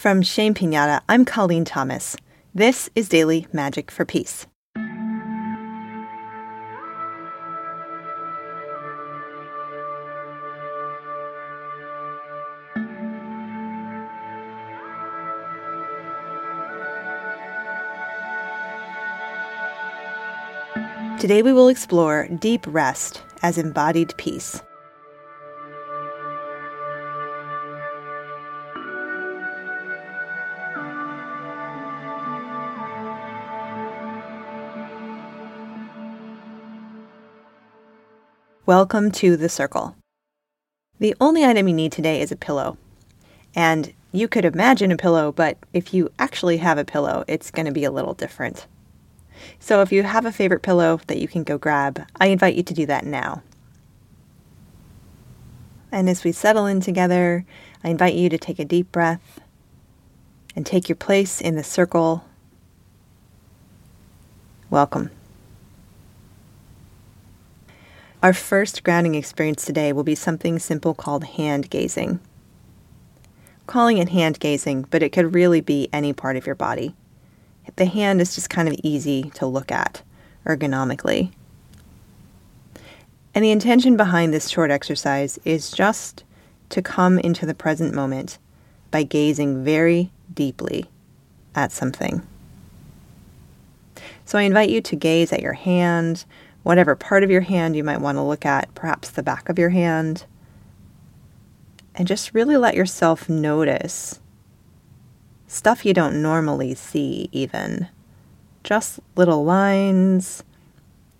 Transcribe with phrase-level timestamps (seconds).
[0.00, 2.16] From Shame Pinata, I'm Colleen Thomas.
[2.54, 4.46] This is Daily Magic for Peace.
[21.20, 24.62] Today we will explore deep rest as embodied peace.
[38.70, 39.96] Welcome to the circle.
[41.00, 42.78] The only item you need today is a pillow.
[43.52, 47.66] And you could imagine a pillow, but if you actually have a pillow, it's going
[47.66, 48.68] to be a little different.
[49.58, 52.62] So if you have a favorite pillow that you can go grab, I invite you
[52.62, 53.42] to do that now.
[55.90, 57.44] And as we settle in together,
[57.82, 59.40] I invite you to take a deep breath
[60.54, 62.24] and take your place in the circle.
[64.70, 65.10] Welcome.
[68.22, 72.20] Our first grounding experience today will be something simple called hand gazing.
[73.66, 76.94] calling it hand gazing, but it could really be any part of your body.
[77.76, 80.02] The hand is just kind of easy to look at
[80.44, 81.30] ergonomically.
[83.32, 86.24] And the intention behind this short exercise is just
[86.70, 88.38] to come into the present moment
[88.90, 90.86] by gazing very deeply
[91.54, 92.26] at something.
[94.24, 96.24] So I invite you to gaze at your hand
[96.62, 99.58] whatever part of your hand you might want to look at, perhaps the back of
[99.58, 100.24] your hand.
[101.94, 104.20] And just really let yourself notice
[105.46, 107.88] stuff you don't normally see, even.
[108.62, 110.44] Just little lines,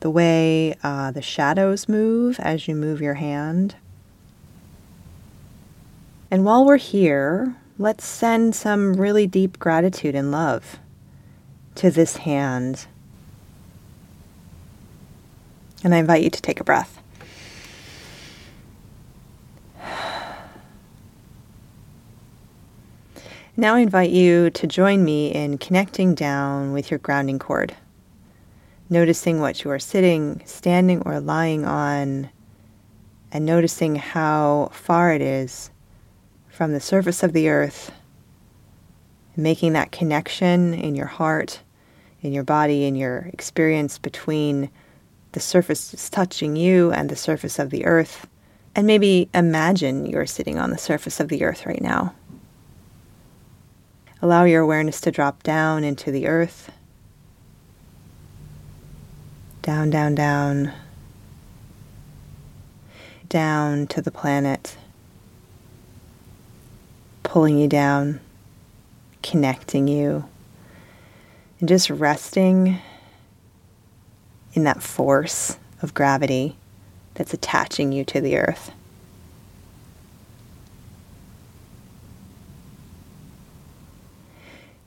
[0.00, 3.76] the way uh, the shadows move as you move your hand.
[6.30, 10.80] And while we're here, let's send some really deep gratitude and love
[11.76, 12.86] to this hand
[15.86, 17.00] and I invite you to take a breath.
[23.56, 27.76] Now I invite you to join me in connecting down with your grounding cord,
[28.90, 32.30] noticing what you are sitting, standing, or lying on,
[33.30, 35.70] and noticing how far it is
[36.48, 37.92] from the surface of the earth,
[39.36, 41.60] making that connection in your heart,
[42.22, 44.68] in your body, in your experience between
[45.36, 48.26] the surface is touching you and the surface of the earth.
[48.74, 52.14] And maybe imagine you're sitting on the surface of the earth right now.
[54.22, 56.72] Allow your awareness to drop down into the earth.
[59.60, 60.72] Down, down, down.
[63.28, 64.78] Down to the planet.
[67.24, 68.20] Pulling you down,
[69.22, 70.24] connecting you,
[71.60, 72.80] and just resting
[74.56, 76.56] in that force of gravity
[77.14, 78.72] that's attaching you to the earth.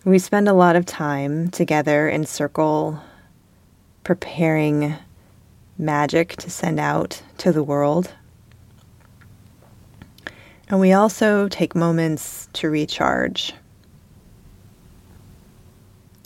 [0.03, 2.99] We spend a lot of time together in circle
[4.03, 4.95] preparing
[5.77, 8.11] magic to send out to the world.
[10.67, 13.53] And we also take moments to recharge.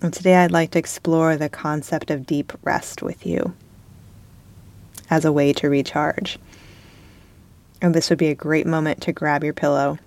[0.04, 3.56] And today I'd like to explore the concept of deep rest with you
[5.10, 6.38] as a way to recharge.
[7.82, 9.98] And this would be a great moment to grab your pillow.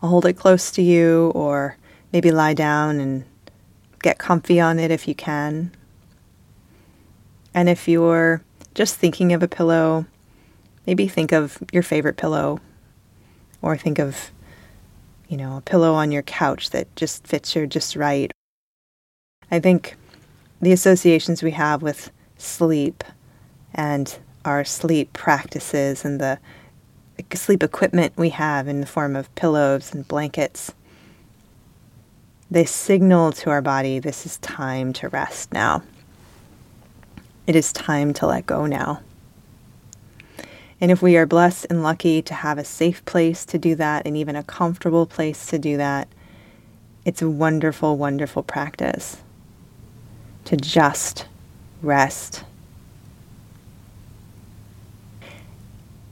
[0.00, 1.76] I'll hold it close to you, or
[2.12, 3.24] maybe lie down and
[4.00, 5.72] get comfy on it if you can.
[7.52, 8.42] And if you're
[8.74, 10.06] just thinking of a pillow,
[10.86, 12.60] maybe think of your favorite pillow,
[13.60, 14.30] or think of
[15.32, 18.30] you know, a pillow on your couch that just fits you just right.
[19.50, 19.96] I think
[20.60, 23.02] the associations we have with sleep
[23.72, 26.38] and our sleep practices and the
[27.32, 30.74] sleep equipment we have in the form of pillows and blankets,
[32.50, 35.82] they signal to our body this is time to rest now.
[37.46, 39.00] It is time to let go now.
[40.82, 44.04] And if we are blessed and lucky to have a safe place to do that
[44.04, 46.08] and even a comfortable place to do that,
[47.04, 49.18] it's a wonderful, wonderful practice
[50.44, 51.26] to just
[51.82, 52.42] rest.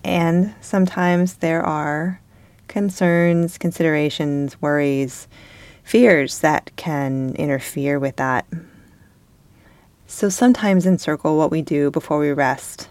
[0.05, 2.21] And sometimes there are
[2.69, 5.27] concerns, considerations, worries,
[5.83, 8.47] fears that can interfere with that.
[10.07, 12.89] So sometimes in Circle, what we do before we rest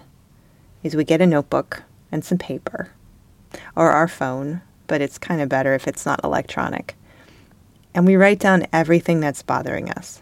[0.83, 2.91] is we get a notebook and some paper
[3.75, 6.95] or our phone but it's kind of better if it's not electronic.
[7.93, 10.21] And we write down everything that's bothering us.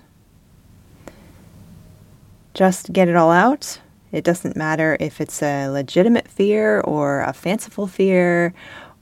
[2.53, 3.79] Just get it all out.
[4.11, 8.53] It doesn't matter if it's a legitimate fear or a fanciful fear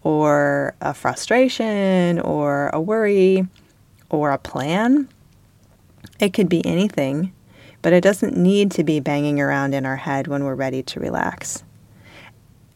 [0.03, 3.47] or a frustration or a worry
[4.09, 5.09] or a plan.
[6.19, 7.33] It could be anything,
[7.85, 10.99] but it doesn't need to be banging around in our head when we're ready to
[10.99, 11.63] relax.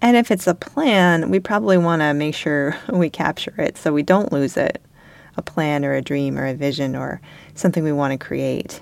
[0.04, 3.92] And if it's a plan, we probably want to make sure we capture it so
[3.92, 4.80] we don't lose it
[5.36, 7.22] a plan or a dream or a vision or
[7.56, 8.82] something we want to create.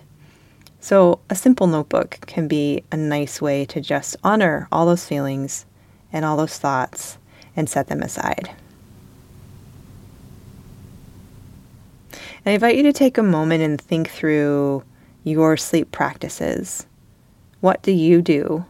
[0.82, 5.66] So, a simple notebook can be a nice way to just honor all those feelings
[6.12, 7.18] and all those thoughts
[7.56, 8.52] and set them aside.
[12.46, 14.84] I invite you to take a moment and think through
[15.28, 16.88] your sleep practices.
[17.60, 18.66] What do you do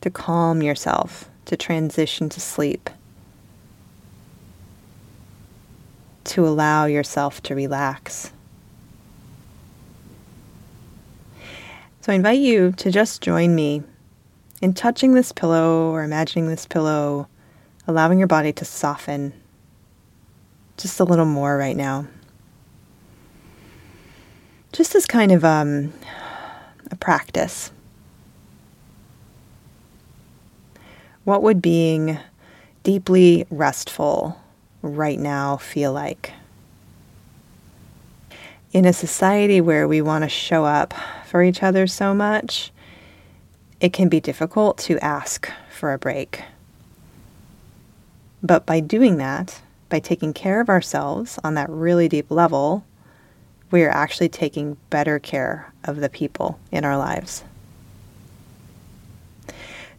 [0.00, 2.90] to calm yourself, to transition to sleep,
[6.24, 8.32] to allow yourself to relax?
[12.00, 13.82] So I invite you to just join me
[14.60, 17.28] in touching this pillow or imagining this pillow
[17.86, 19.32] allowing your body to soften
[20.76, 22.06] just a little more right now.
[24.78, 25.92] Just as kind of um,
[26.92, 27.72] a practice.
[31.24, 32.16] What would being
[32.84, 34.40] deeply restful
[34.80, 36.32] right now feel like?
[38.72, 40.94] In a society where we want to show up
[41.26, 42.70] for each other so much,
[43.80, 46.44] it can be difficult to ask for a break.
[48.44, 52.84] But by doing that, by taking care of ourselves on that really deep level,
[53.70, 57.44] we are actually taking better care of the people in our lives.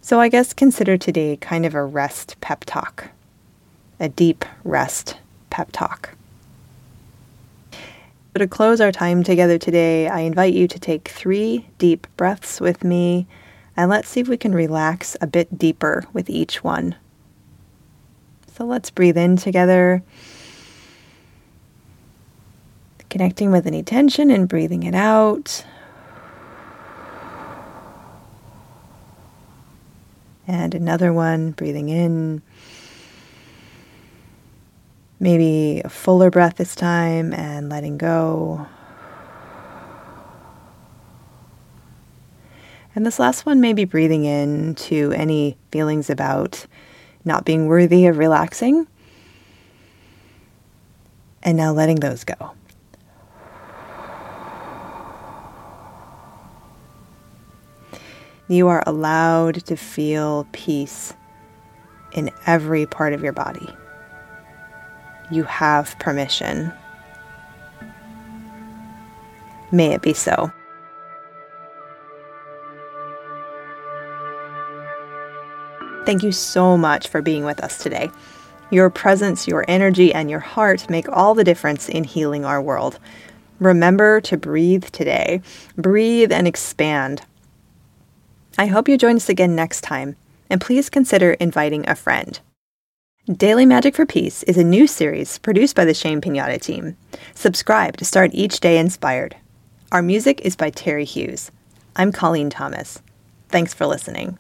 [0.02, 3.10] So I guess consider today kind of a rest pep talk,
[4.00, 5.18] a deep rest
[5.50, 6.16] pep talk.
[7.72, 12.62] So to close our time together today, I invite you to take three deep breaths
[12.62, 13.28] with me
[13.76, 16.96] and let's see if we can relax a bit deeper with each one.
[18.58, 20.04] So let's breathe in together.
[23.10, 25.66] Connecting with any tension and breathing it out.
[30.48, 32.42] And another one, breathing in.
[35.20, 38.68] Maybe a fuller breath this time and letting go.
[42.96, 46.66] And this last one, maybe breathing in to any feelings about
[47.24, 48.88] not being worthy of relaxing,
[51.44, 52.52] and now letting those go.
[58.50, 61.14] You are allowed to feel peace
[62.14, 63.70] in every part of your body.
[65.30, 66.74] You have permission.
[69.72, 70.52] May it be so.
[76.08, 78.10] Thank you so much for being with us today.
[78.72, 82.98] Your presence, your energy, and your heart make all the difference in healing our world.
[83.60, 85.44] Remember to breathe today.
[85.78, 87.22] Breathe and expand.
[88.60, 90.18] I hope you join us again next time,
[90.50, 92.38] and please consider inviting a friend.
[93.26, 96.98] Daily Magic for Peace is a new series produced by the Shame Pinata team.
[97.34, 99.38] Subscribe to start each day inspired.
[99.94, 101.52] Our music is by Terry Hughes.
[101.96, 103.02] I'm Colleen Thomas.
[103.48, 104.36] Thanks for listening.